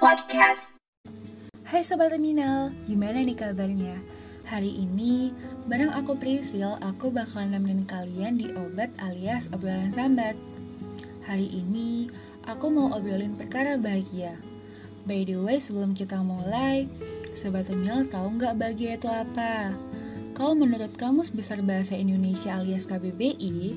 [0.00, 0.72] Podcast.
[1.68, 4.00] Hai Sobat Terminal, gimana nih kabarnya?
[4.48, 5.28] Hari ini,
[5.68, 10.40] bareng aku Prisil, aku bakal nemenin kalian di obat alias obrolan sambat.
[11.28, 12.08] Hari ini,
[12.48, 14.40] aku mau obrolin perkara bahagia.
[15.04, 16.88] By the way, sebelum kita mulai,
[17.36, 19.76] Sobat Terminal tahu nggak bahagia itu apa?
[20.32, 23.76] Kalau menurut Kamus Besar Bahasa Indonesia alias KBBI,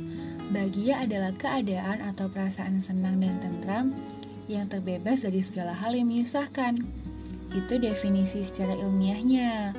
[0.56, 3.92] bahagia adalah keadaan atau perasaan senang dan tentram
[4.52, 6.84] yang terbebas dari segala hal yang menyusahkan.
[7.54, 9.78] Itu definisi secara ilmiahnya.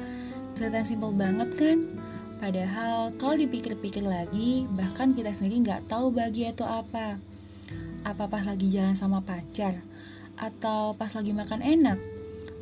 [0.54, 1.78] Kelihatan simpel banget kan?
[2.38, 7.18] Padahal kalau dipikir-pikir lagi, bahkan kita sendiri nggak tahu bahagia itu apa.
[8.04, 9.80] Apa pas lagi jalan sama pacar?
[10.36, 11.98] Atau pas lagi makan enak?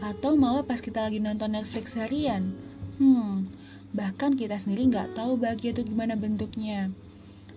[0.00, 2.54] Atau malah pas kita lagi nonton Netflix harian?
[3.02, 3.50] Hmm,
[3.90, 6.94] bahkan kita sendiri nggak tahu bahagia itu gimana bentuknya.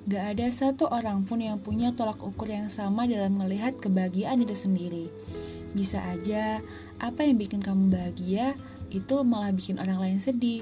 [0.05, 4.53] Gak ada satu orang pun yang punya tolak ukur yang sama dalam melihat kebahagiaan itu
[4.53, 5.09] sendiri.
[5.73, 6.61] Bisa aja,
[7.01, 8.53] apa yang bikin kamu bahagia
[8.93, 10.61] itu malah bikin orang lain sedih.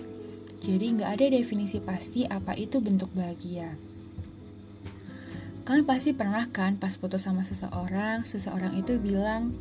[0.63, 3.75] Jadi nggak ada definisi pasti apa itu bentuk bahagia.
[5.67, 9.51] Kalian pasti pernah kan pas putus sama seseorang, seseorang itu bilang,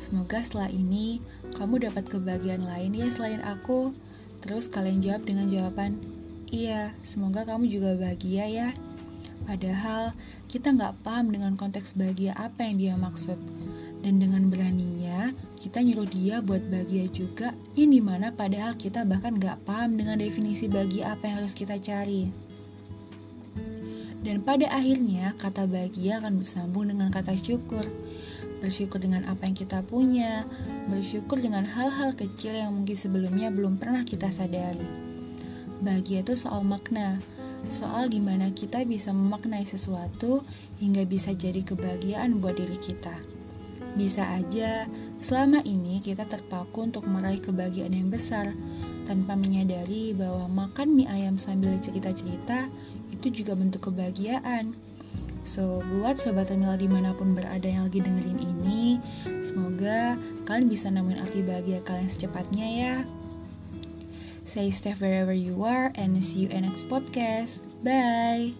[0.00, 1.20] Semoga setelah ini
[1.60, 3.92] kamu dapat kebahagiaan lain ya selain aku.
[4.40, 6.00] Terus kalian jawab dengan jawaban,
[6.48, 8.68] Iya, semoga kamu juga bahagia ya.
[9.46, 10.12] Padahal
[10.50, 13.38] kita nggak paham dengan konteks bahagia apa yang dia maksud.
[14.02, 19.34] Dan dengan beraninya, kita nyuruh dia buat bahagia juga, yang di mana padahal kita bahkan
[19.34, 22.30] gak paham dengan definisi bahagia apa yang harus kita cari.
[24.22, 27.82] Dan pada akhirnya, kata bahagia akan bersambung dengan kata syukur.
[28.62, 30.46] Bersyukur dengan apa yang kita punya,
[30.86, 34.86] bersyukur dengan hal-hal kecil yang mungkin sebelumnya belum pernah kita sadari.
[35.82, 37.18] Bahagia itu soal makna,
[37.66, 40.46] soal gimana kita bisa memaknai sesuatu
[40.78, 43.16] hingga bisa jadi kebahagiaan buat diri kita.
[43.96, 44.84] Bisa aja,
[45.24, 48.52] selama ini kita terpaku untuk meraih kebahagiaan yang besar,
[49.08, 52.68] tanpa menyadari bahwa makan mie ayam sambil cerita-cerita
[53.08, 54.74] itu juga bentuk kebahagiaan.
[55.46, 58.98] So, buat sobat terminal di mana pun berada yang lagi dengerin ini,
[59.40, 62.94] semoga kalian bisa nemuin arti bahagia kalian secepatnya ya.
[64.56, 67.60] Stay safe wherever you are and see you in next podcast.
[67.84, 68.56] Bye!